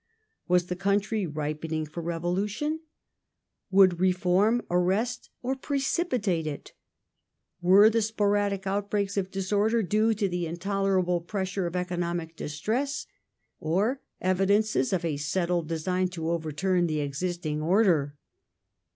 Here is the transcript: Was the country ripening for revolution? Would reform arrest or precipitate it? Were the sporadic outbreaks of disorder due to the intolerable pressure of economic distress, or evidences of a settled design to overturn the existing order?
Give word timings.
Was 0.47 0.65
the 0.65 0.75
country 0.75 1.27
ripening 1.27 1.85
for 1.85 2.01
revolution? 2.01 2.79
Would 3.69 3.99
reform 3.99 4.63
arrest 4.71 5.29
or 5.43 5.55
precipitate 5.55 6.47
it? 6.47 6.73
Were 7.61 7.87
the 7.87 8.01
sporadic 8.01 8.65
outbreaks 8.65 9.15
of 9.15 9.29
disorder 9.29 9.83
due 9.83 10.15
to 10.15 10.27
the 10.27 10.47
intolerable 10.47 11.21
pressure 11.21 11.67
of 11.67 11.75
economic 11.75 12.35
distress, 12.35 13.05
or 13.59 14.01
evidences 14.19 14.91
of 14.91 15.05
a 15.05 15.17
settled 15.17 15.67
design 15.69 16.07
to 16.07 16.31
overturn 16.31 16.87
the 16.87 17.01
existing 17.01 17.61
order? 17.61 18.17